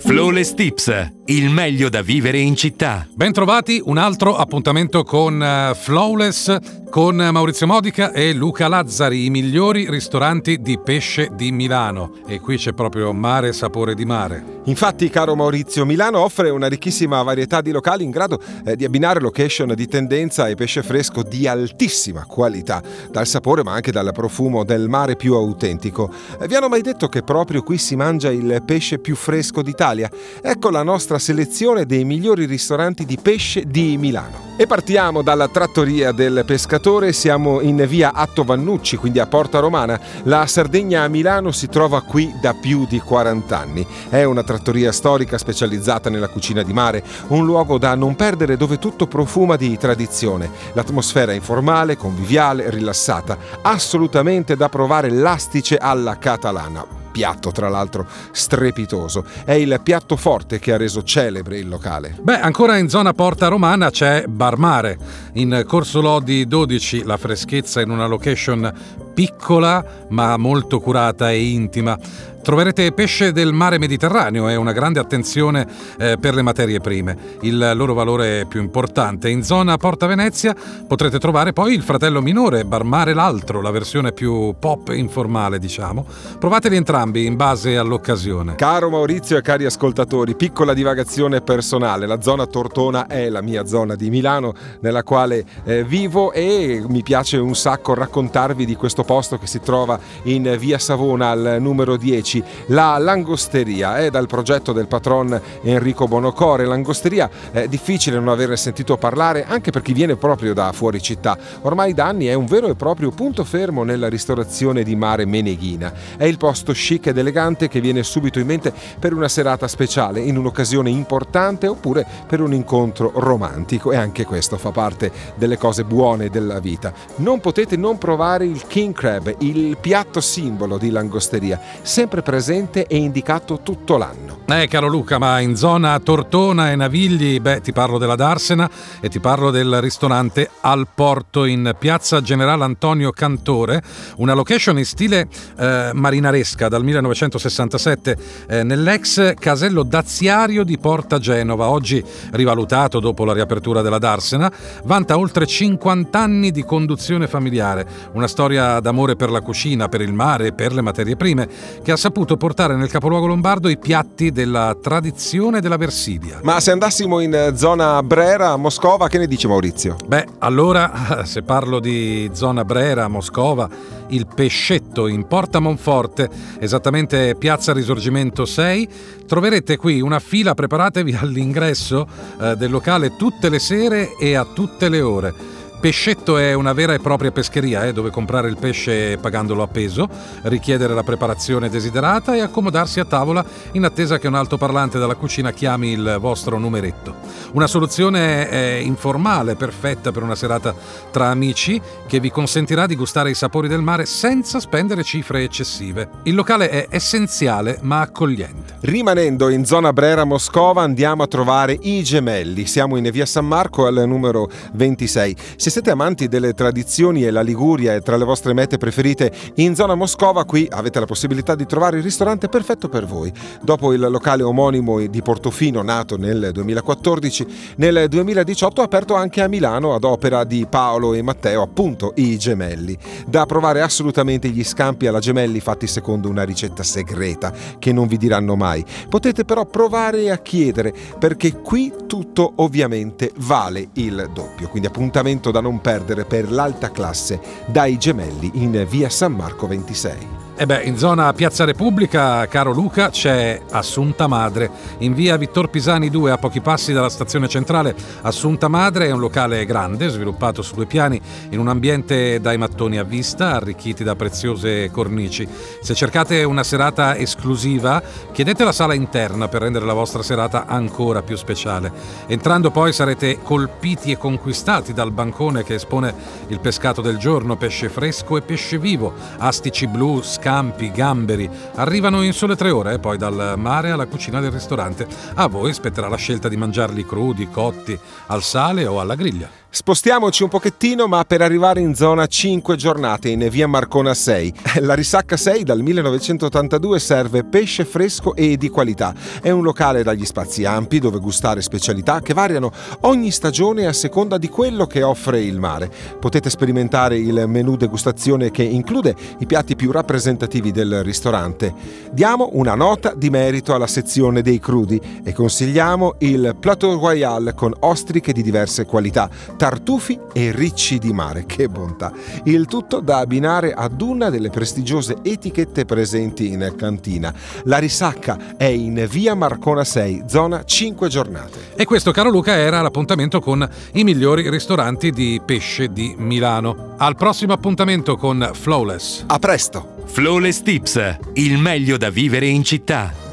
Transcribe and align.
Flawless 0.00 0.54
Tips, 0.54 1.10
il 1.26 1.50
meglio 1.50 1.88
da 1.88 2.00
vivere 2.00 2.38
in 2.38 2.56
città. 2.56 3.06
Bentrovati, 3.14 3.80
un 3.84 3.98
altro 3.98 4.34
appuntamento 4.34 5.04
con 5.04 5.34
uh, 5.40 5.74
Flawless 5.74 6.56
con 6.90 7.16
Maurizio 7.16 7.66
Modica 7.66 8.10
e 8.10 8.32
Luca 8.32 8.66
Lazzari, 8.66 9.26
i 9.26 9.30
migliori 9.30 9.88
ristoranti 9.88 10.60
di 10.60 10.78
pesce 10.78 11.28
di 11.34 11.52
Milano. 11.52 12.14
E 12.26 12.40
qui 12.40 12.56
c'è 12.56 12.72
proprio 12.72 13.12
mare 13.12 13.52
sapore 13.52 13.94
di 13.94 14.04
mare. 14.04 14.59
Infatti, 14.64 15.08
caro 15.08 15.34
Maurizio, 15.34 15.86
Milano 15.86 16.20
offre 16.20 16.50
una 16.50 16.66
ricchissima 16.66 17.22
varietà 17.22 17.62
di 17.62 17.70
locali 17.70 18.04
in 18.04 18.10
grado 18.10 18.38
eh, 18.64 18.76
di 18.76 18.84
abbinare 18.84 19.18
location 19.18 19.72
di 19.74 19.86
tendenza 19.86 20.48
e 20.48 20.54
pesce 20.54 20.82
fresco 20.82 21.22
di 21.22 21.46
altissima 21.46 22.24
qualità, 22.26 22.82
dal 23.10 23.26
sapore 23.26 23.62
ma 23.62 23.72
anche 23.72 23.90
dal 23.90 24.10
profumo 24.12 24.62
del 24.62 24.88
mare 24.88 25.16
più 25.16 25.34
autentico. 25.34 26.12
Eh, 26.38 26.46
vi 26.46 26.56
hanno 26.56 26.68
mai 26.68 26.82
detto 26.82 27.08
che 27.08 27.22
proprio 27.22 27.62
qui 27.62 27.78
si 27.78 27.96
mangia 27.96 28.30
il 28.30 28.62
pesce 28.64 28.98
più 28.98 29.16
fresco 29.16 29.62
d'Italia? 29.62 30.10
Ecco 30.42 30.68
la 30.68 30.82
nostra 30.82 31.18
selezione 31.18 31.86
dei 31.86 32.04
migliori 32.04 32.44
ristoranti 32.44 33.06
di 33.06 33.18
pesce 33.20 33.64
di 33.66 33.96
Milano. 33.96 34.49
E 34.60 34.66
partiamo 34.66 35.22
dalla 35.22 35.48
trattoria 35.48 36.12
del 36.12 36.42
pescatore, 36.44 37.14
siamo 37.14 37.62
in 37.62 37.82
via 37.88 38.12
Atto 38.12 38.44
Vannucci, 38.44 38.98
quindi 38.98 39.18
a 39.18 39.24
Porta 39.24 39.58
Romana. 39.58 39.98
La 40.24 40.46
Sardegna 40.46 41.00
a 41.00 41.08
Milano 41.08 41.50
si 41.50 41.66
trova 41.66 42.02
qui 42.02 42.30
da 42.42 42.52
più 42.52 42.84
di 42.86 42.98
40 43.00 43.58
anni. 43.58 43.86
È 44.10 44.22
una 44.24 44.42
trattoria 44.42 44.92
storica 44.92 45.38
specializzata 45.38 46.10
nella 46.10 46.28
cucina 46.28 46.62
di 46.62 46.74
mare, 46.74 47.02
un 47.28 47.46
luogo 47.46 47.78
da 47.78 47.94
non 47.94 48.14
perdere 48.16 48.58
dove 48.58 48.78
tutto 48.78 49.06
profuma 49.06 49.56
di 49.56 49.78
tradizione. 49.78 50.50
L'atmosfera 50.74 51.32
è 51.32 51.36
informale, 51.36 51.96
conviviale, 51.96 52.68
rilassata, 52.68 53.38
assolutamente 53.62 54.56
da 54.56 54.68
provare 54.68 55.08
l'astice 55.08 55.78
alla 55.78 56.18
catalana 56.18 56.99
piatto 57.10 57.50
tra 57.50 57.68
l'altro 57.68 58.06
strepitoso. 58.32 59.24
È 59.44 59.52
il 59.52 59.80
piatto 59.82 60.16
forte 60.16 60.58
che 60.58 60.72
ha 60.72 60.76
reso 60.76 61.02
celebre 61.02 61.58
il 61.58 61.68
locale. 61.68 62.16
Beh, 62.20 62.40
ancora 62.40 62.76
in 62.76 62.88
zona 62.88 63.12
Porta 63.12 63.48
Romana 63.48 63.90
c'è 63.90 64.24
Bar 64.26 64.56
Mare. 64.56 64.98
In 65.34 65.64
Corso 65.66 66.00
Lodi 66.00 66.46
12 66.46 67.04
la 67.04 67.16
freschezza 67.16 67.80
in 67.80 67.90
una 67.90 68.06
location 68.06 68.72
piccola 69.14 69.84
ma 70.08 70.36
molto 70.36 70.80
curata 70.80 71.30
e 71.30 71.42
intima. 71.42 71.98
Troverete 72.42 72.90
pesce 72.92 73.32
del 73.32 73.52
mare 73.52 73.78
Mediterraneo 73.78 74.48
e 74.48 74.56
una 74.56 74.72
grande 74.72 74.98
attenzione 74.98 75.66
eh, 75.98 76.16
per 76.18 76.34
le 76.34 76.40
materie 76.40 76.80
prime, 76.80 77.16
il 77.42 77.72
loro 77.74 77.92
valore 77.92 78.46
più 78.48 78.60
importante. 78.60 79.28
In 79.28 79.42
zona 79.42 79.76
Porta 79.76 80.06
Venezia 80.06 80.56
potrete 80.88 81.18
trovare 81.18 81.52
poi 81.52 81.74
il 81.74 81.82
fratello 81.82 82.22
minore, 82.22 82.64
Barmare 82.64 83.12
l'altro, 83.12 83.60
la 83.60 83.70
versione 83.70 84.12
più 84.12 84.54
pop 84.58 84.88
informale, 84.88 85.58
diciamo. 85.58 86.06
Provateli 86.38 86.76
entrambi 86.76 87.26
in 87.26 87.36
base 87.36 87.76
all'occasione. 87.76 88.54
Caro 88.54 88.88
Maurizio 88.88 89.36
e 89.36 89.42
cari 89.42 89.66
ascoltatori, 89.66 90.34
piccola 90.34 90.72
divagazione 90.72 91.42
personale. 91.42 92.06
La 92.06 92.22
zona 92.22 92.46
Tortona 92.46 93.06
è 93.06 93.28
la 93.28 93.42
mia 93.42 93.66
zona 93.66 93.96
di 93.96 94.08
Milano 94.08 94.54
nella 94.80 95.02
quale 95.02 95.44
eh, 95.64 95.84
vivo 95.84 96.32
e 96.32 96.82
mi 96.88 97.02
piace 97.02 97.36
un 97.36 97.54
sacco 97.54 97.92
raccontarvi 97.92 98.64
di 98.64 98.76
questo 98.76 99.04
posto 99.04 99.36
che 99.36 99.46
si 99.46 99.60
trova 99.60 99.98
in 100.24 100.56
via 100.58 100.78
Savona 100.78 101.28
al 101.28 101.56
numero 101.60 101.98
10 101.98 102.29
2010 102.30 102.44
la 102.66 102.96
Langosteria 102.98 103.98
è 103.98 104.10
dal 104.10 104.26
progetto 104.28 104.72
del 104.72 104.86
patron 104.86 105.40
Enrico 105.62 106.06
Bonocore. 106.06 106.64
Langosteria 106.64 107.28
è 107.50 107.66
difficile 107.66 108.18
non 108.18 108.28
averne 108.28 108.56
sentito 108.56 108.96
parlare 108.96 109.44
anche 109.44 109.72
per 109.72 109.82
chi 109.82 109.92
viene 109.92 110.14
proprio 110.16 110.54
da 110.54 110.70
fuori 110.72 111.02
città. 111.02 111.36
Ormai 111.62 111.92
da 111.94 112.06
anni 112.06 112.26
è 112.26 112.34
un 112.34 112.46
vero 112.46 112.68
e 112.68 112.76
proprio 112.76 113.10
punto 113.10 113.42
fermo 113.44 113.82
nella 113.82 114.08
ristorazione 114.08 114.84
di 114.84 114.94
mare 114.94 115.24
Meneghina. 115.24 115.92
È 116.16 116.24
il 116.24 116.36
posto 116.36 116.72
chic 116.72 117.06
ed 117.06 117.18
elegante 117.18 117.68
che 117.68 117.80
viene 117.80 118.02
subito 118.02 118.38
in 118.38 118.46
mente 118.46 118.72
per 118.98 119.12
una 119.12 119.28
serata 119.28 119.66
speciale, 119.66 120.20
in 120.20 120.36
un'occasione 120.36 120.90
importante 120.90 121.66
oppure 121.66 122.06
per 122.26 122.40
un 122.40 122.52
incontro 122.52 123.12
romantico 123.14 123.92
e 123.92 123.96
anche 123.96 124.24
questo 124.24 124.58
fa 124.58 124.70
parte 124.70 125.10
delle 125.34 125.58
cose 125.58 125.84
buone 125.84 126.28
della 126.28 126.60
vita. 126.60 126.92
Non 127.16 127.40
potete 127.40 127.76
non 127.76 127.98
provare 127.98 128.44
il 128.44 128.66
King 128.66 128.94
Crab, 128.94 129.34
il 129.38 129.76
piatto 129.80 130.20
simbolo 130.20 130.78
di 130.78 130.90
Langosteria, 130.90 131.60
sempre 131.82 132.19
sempre 132.20 132.22
presente 132.22 132.86
e 132.86 132.96
indicato 132.96 133.60
tutto 133.62 133.96
l'anno. 133.96 134.38
Eh, 134.46 134.66
caro 134.66 134.88
Luca, 134.88 135.18
ma 135.18 135.38
in 135.38 135.54
zona 135.54 135.98
Tortona 136.00 136.72
e 136.72 136.76
Navigli, 136.76 137.38
beh, 137.38 137.60
ti 137.60 137.72
parlo 137.72 137.98
della 137.98 138.16
Darsena 138.16 138.68
e 139.00 139.08
ti 139.08 139.20
parlo 139.20 139.52
del 139.52 139.80
ristorante 139.80 140.50
Al 140.62 140.88
Porto 140.92 141.44
in 141.44 141.76
piazza 141.78 142.20
Generale 142.20 142.64
Antonio 142.64 143.12
Cantore, 143.12 143.80
una 144.16 144.34
location 144.34 144.76
in 144.78 144.84
stile 144.84 145.28
eh, 145.56 145.90
marinaresca 145.94 146.68
dal 146.68 146.82
1967 146.82 148.16
eh, 148.48 148.62
nell'ex 148.64 149.34
casello 149.34 149.84
daziario 149.84 150.64
di 150.64 150.78
Porta 150.78 151.20
Genova, 151.20 151.68
oggi 151.68 152.02
rivalutato 152.32 152.98
dopo 152.98 153.24
la 153.24 153.32
riapertura 153.32 153.82
della 153.82 153.98
Darsena, 153.98 154.50
vanta 154.82 155.16
oltre 155.16 155.46
50 155.46 156.18
anni 156.18 156.50
di 156.50 156.64
conduzione 156.64 157.28
familiare, 157.28 157.86
una 158.14 158.26
storia 158.26 158.80
d'amore 158.80 159.14
per 159.14 159.30
la 159.30 159.42
cucina, 159.42 159.88
per 159.88 160.00
il 160.00 160.12
mare 160.12 160.48
e 160.48 160.52
per 160.52 160.72
le 160.72 160.80
materie 160.80 161.14
prime, 161.14 161.48
che 161.84 161.92
ha 161.92 161.96
saputo 161.96 162.09
portare 162.10 162.76
nel 162.76 162.90
capoluogo 162.90 163.26
lombardo 163.26 163.68
i 163.68 163.78
piatti 163.78 164.30
della 164.30 164.76
tradizione 164.80 165.60
della 165.60 165.76
Versilia. 165.76 166.40
Ma 166.42 166.60
se 166.60 166.70
andassimo 166.70 167.20
in 167.20 167.52
zona 167.54 168.02
Brera, 168.02 168.56
Moscova, 168.56 169.08
che 169.08 169.18
ne 169.18 169.26
dice 169.26 169.48
Maurizio? 169.48 169.96
Beh, 170.06 170.26
allora, 170.38 171.24
se 171.24 171.42
parlo 171.42 171.80
di 171.80 172.30
zona 172.32 172.64
Brera, 172.64 173.08
Moscova, 173.08 173.68
il 174.08 174.26
Pescetto 174.26 175.06
in 175.06 175.26
Porta 175.26 175.60
Monforte, 175.60 176.28
esattamente 176.58 177.34
Piazza 177.36 177.72
Risorgimento 177.72 178.44
6, 178.44 178.88
troverete 179.26 179.76
qui 179.76 180.00
una 180.00 180.18
fila, 180.18 180.54
preparatevi 180.54 181.14
all'ingresso 181.20 182.06
eh, 182.40 182.56
del 182.56 182.70
locale 182.70 183.16
tutte 183.16 183.48
le 183.48 183.58
sere 183.58 184.16
e 184.18 184.34
a 184.34 184.44
tutte 184.44 184.88
le 184.88 185.00
ore 185.00 185.58
Pescetto 185.80 186.36
è 186.36 186.52
una 186.52 186.74
vera 186.74 186.92
e 186.92 186.98
propria 186.98 187.30
pescheria, 187.30 187.86
eh, 187.86 187.94
dove 187.94 188.10
comprare 188.10 188.50
il 188.50 188.58
pesce 188.58 189.16
pagandolo 189.16 189.62
a 189.62 189.66
peso, 189.66 190.06
richiedere 190.42 190.92
la 190.92 191.02
preparazione 191.02 191.70
desiderata 191.70 192.36
e 192.36 192.40
accomodarsi 192.40 193.00
a 193.00 193.06
tavola 193.06 193.42
in 193.72 193.84
attesa 193.84 194.18
che 194.18 194.26
un 194.26 194.34
altoparlante 194.34 194.98
dalla 194.98 195.14
cucina 195.14 195.52
chiami 195.52 195.92
il 195.92 196.18
vostro 196.20 196.58
numeretto. 196.58 197.14
Una 197.52 197.66
soluzione 197.66 198.50
eh, 198.50 198.80
informale, 198.82 199.54
perfetta 199.54 200.12
per 200.12 200.22
una 200.22 200.34
serata 200.34 200.74
tra 201.10 201.28
amici, 201.28 201.80
che 202.06 202.20
vi 202.20 202.30
consentirà 202.30 202.84
di 202.84 202.94
gustare 202.94 203.30
i 203.30 203.34
sapori 203.34 203.66
del 203.66 203.80
mare 203.80 204.04
senza 204.04 204.60
spendere 204.60 205.02
cifre 205.02 205.42
eccessive. 205.44 206.10
Il 206.24 206.34
locale 206.34 206.68
è 206.68 206.88
essenziale 206.90 207.78
ma 207.80 208.00
accogliente. 208.00 208.76
Rimanendo 208.80 209.48
in 209.48 209.64
zona 209.64 209.94
Brera 209.94 210.24
Moscova 210.24 210.82
andiamo 210.82 211.22
a 211.22 211.26
trovare 211.26 211.78
i 211.80 212.02
gemelli. 212.02 212.66
Siamo 212.66 212.96
in 212.98 213.08
via 213.10 213.24
San 213.24 213.46
Marco 213.46 213.86
al 213.86 214.04
numero 214.06 214.50
26. 214.74 215.36
Se 215.70 215.76
siete 215.76 215.92
amanti 215.92 216.26
delle 216.26 216.52
tradizioni 216.52 217.24
e 217.24 217.30
la 217.30 217.42
Liguria 217.42 217.94
è 217.94 218.02
tra 218.02 218.16
le 218.16 218.24
vostre 218.24 218.52
mete 218.54 218.76
preferite 218.76 219.30
in 219.54 219.76
zona 219.76 219.94
Moscova, 219.94 220.44
qui 220.44 220.66
avete 220.68 220.98
la 220.98 221.06
possibilità 221.06 221.54
di 221.54 221.64
trovare 221.64 221.98
il 221.98 222.02
ristorante 222.02 222.48
perfetto 222.48 222.88
per 222.88 223.06
voi. 223.06 223.32
Dopo 223.62 223.92
il 223.92 224.00
locale 224.00 224.42
omonimo 224.42 225.06
di 225.06 225.22
Portofino, 225.22 225.80
nato 225.82 226.16
nel 226.16 226.50
2014, 226.52 227.46
nel 227.76 228.08
2018 228.08 228.80
ha 228.80 228.84
aperto 228.84 229.14
anche 229.14 229.42
a 229.42 229.46
Milano 229.46 229.94
ad 229.94 230.02
opera 230.02 230.42
di 230.42 230.66
Paolo 230.68 231.14
e 231.14 231.22
Matteo, 231.22 231.62
appunto 231.62 232.14
i 232.16 232.36
gemelli. 232.36 232.98
Da 233.28 233.46
provare 233.46 233.80
assolutamente 233.80 234.48
gli 234.48 234.64
scampi 234.64 235.06
alla 235.06 235.20
gemelli 235.20 235.60
fatti 235.60 235.86
secondo 235.86 236.28
una 236.28 236.42
ricetta 236.42 236.82
segreta 236.82 237.52
che 237.78 237.92
non 237.92 238.08
vi 238.08 238.16
diranno 238.16 238.56
mai. 238.56 238.84
Potete 239.08 239.44
però 239.44 239.64
provare 239.66 240.32
a 240.32 240.38
chiedere 240.38 240.92
perché 241.16 241.60
qui 241.60 241.92
tutto 242.08 242.54
ovviamente 242.56 243.30
vale 243.36 243.90
il 243.92 244.28
doppio. 244.34 244.68
Quindi 244.68 244.88
appuntamento 244.88 245.52
da 245.52 245.58
da 245.60 245.68
non 245.68 245.80
perdere 245.80 246.24
per 246.24 246.50
l'alta 246.50 246.90
classe 246.90 247.40
dai 247.66 247.98
gemelli 247.98 248.50
in 248.54 248.84
via 248.88 249.08
San 249.10 249.32
Marco 249.32 249.66
26. 249.66 250.39
E 250.60 250.66
beh, 250.66 250.82
in 250.82 250.98
zona 250.98 251.32
Piazza 251.32 251.64
Repubblica, 251.64 252.46
caro 252.46 252.72
Luca, 252.72 253.08
c'è 253.08 253.62
Assunta 253.70 254.26
Madre. 254.26 254.70
In 254.98 255.14
via 255.14 255.38
Vittor 255.38 255.70
Pisani 255.70 256.10
2, 256.10 256.32
a 256.32 256.36
pochi 256.36 256.60
passi 256.60 256.92
dalla 256.92 257.08
stazione 257.08 257.48
centrale, 257.48 257.94
Assunta 258.20 258.68
Madre 258.68 259.06
è 259.06 259.10
un 259.10 259.20
locale 259.20 259.64
grande, 259.64 260.10
sviluppato 260.10 260.60
su 260.60 260.74
due 260.74 260.84
piani, 260.84 261.18
in 261.48 261.60
un 261.60 261.68
ambiente 261.68 262.42
dai 262.42 262.58
mattoni 262.58 262.98
a 262.98 263.04
vista, 263.04 263.54
arricchiti 263.54 264.04
da 264.04 264.14
preziose 264.16 264.90
cornici. 264.90 265.48
Se 265.80 265.94
cercate 265.94 266.44
una 266.44 266.62
serata 266.62 267.16
esclusiva, 267.16 268.02
chiedete 268.30 268.62
la 268.62 268.72
sala 268.72 268.92
interna 268.92 269.48
per 269.48 269.62
rendere 269.62 269.86
la 269.86 269.94
vostra 269.94 270.22
serata 270.22 270.66
ancora 270.66 271.22
più 271.22 271.36
speciale. 271.36 271.90
Entrando 272.26 272.70
poi 272.70 272.92
sarete 272.92 273.38
colpiti 273.42 274.10
e 274.10 274.18
conquistati 274.18 274.92
dal 274.92 275.10
bancone 275.10 275.64
che 275.64 275.76
espone 275.76 276.14
il 276.48 276.60
pescato 276.60 277.00
del 277.00 277.16
giorno, 277.16 277.56
pesce 277.56 277.88
fresco 277.88 278.36
e 278.36 278.42
pesce 278.42 278.76
vivo, 278.76 279.14
astici 279.38 279.86
blu, 279.86 280.20
scali 280.20 280.48
campi, 280.50 280.90
gamberi. 280.90 281.48
Arrivano 281.76 282.22
in 282.22 282.32
sole 282.32 282.56
tre 282.56 282.70
ore, 282.70 282.98
poi 282.98 283.16
dal 283.16 283.54
mare 283.56 283.92
alla 283.92 284.06
cucina 284.06 284.40
del 284.40 284.50
ristorante. 284.50 285.06
A 285.34 285.46
voi 285.46 285.72
spetterà 285.72 286.08
la 286.08 286.16
scelta 286.16 286.48
di 286.48 286.56
mangiarli 286.56 287.06
crudi, 287.06 287.48
cotti, 287.48 287.96
al 288.26 288.42
sale 288.42 288.84
o 288.84 288.98
alla 288.98 289.14
griglia. 289.14 289.59
Spostiamoci 289.72 290.42
un 290.42 290.48
pochettino, 290.48 291.06
ma 291.06 291.24
per 291.24 291.42
arrivare 291.42 291.78
in 291.80 291.94
zona 291.94 292.26
5 292.26 292.74
giornate 292.74 293.28
in 293.28 293.46
via 293.48 293.68
Marcona 293.68 294.14
6. 294.14 294.52
La 294.80 294.94
Risacca 294.94 295.36
6 295.36 295.62
dal 295.62 295.80
1982 295.80 296.98
serve 296.98 297.44
pesce 297.44 297.84
fresco 297.84 298.34
e 298.34 298.56
di 298.56 298.68
qualità. 298.68 299.14
È 299.40 299.50
un 299.50 299.62
locale 299.62 300.02
dagli 300.02 300.24
spazi 300.24 300.64
ampi 300.64 300.98
dove 300.98 301.20
gustare 301.20 301.62
specialità 301.62 302.20
che 302.20 302.34
variano 302.34 302.72
ogni 303.02 303.30
stagione 303.30 303.86
a 303.86 303.92
seconda 303.92 304.38
di 304.38 304.48
quello 304.48 304.88
che 304.88 305.04
offre 305.04 305.40
il 305.40 305.60
mare. 305.60 305.88
Potete 306.18 306.50
sperimentare 306.50 307.16
il 307.18 307.44
menù 307.46 307.76
degustazione 307.76 308.50
che 308.50 308.64
include 308.64 309.14
i 309.38 309.46
piatti 309.46 309.76
più 309.76 309.92
rappresentativi 309.92 310.72
del 310.72 311.04
ristorante. 311.04 311.72
Diamo 312.10 312.50
una 312.54 312.74
nota 312.74 313.14
di 313.14 313.30
merito 313.30 313.72
alla 313.72 313.86
sezione 313.86 314.42
dei 314.42 314.58
crudi 314.58 315.00
e 315.22 315.32
consigliamo 315.32 316.16
il 316.18 316.56
Plateau 316.58 316.98
Royal 316.98 317.52
con 317.54 317.72
ostriche 317.78 318.32
di 318.32 318.42
diverse 318.42 318.84
qualità, 318.84 319.30
tartufi 319.60 320.18
e 320.32 320.52
ricci 320.52 320.96
di 320.96 321.12
mare. 321.12 321.44
Che 321.44 321.68
bontà! 321.68 322.10
Il 322.44 322.64
tutto 322.64 323.00
da 323.00 323.18
abbinare 323.18 323.74
ad 323.74 324.00
una 324.00 324.30
delle 324.30 324.48
prestigiose 324.48 325.18
etichette 325.20 325.84
presenti 325.84 326.50
in 326.50 326.72
cantina. 326.78 327.30
La 327.64 327.76
risacca 327.76 328.56
è 328.56 328.64
in 328.64 329.06
via 329.10 329.34
Marcona 329.34 329.84
6, 329.84 330.22
zona 330.28 330.64
5 330.64 331.08
giornate. 331.08 331.58
E 331.76 331.84
questo, 331.84 332.10
caro 332.10 332.30
Luca, 332.30 332.56
era 332.56 332.80
l'appuntamento 332.80 333.40
con 333.40 333.68
i 333.92 334.02
migliori 334.02 334.48
ristoranti 334.48 335.10
di 335.10 335.42
pesce 335.44 335.92
di 335.92 336.14
Milano. 336.16 336.94
Al 336.96 337.14
prossimo 337.14 337.52
appuntamento 337.52 338.16
con 338.16 338.52
Flawless. 338.54 339.24
A 339.26 339.38
presto! 339.38 340.04
Flawless 340.06 340.62
Tips, 340.62 341.18
il 341.34 341.58
meglio 341.58 341.98
da 341.98 342.08
vivere 342.08 342.46
in 342.46 342.64
città. 342.64 343.29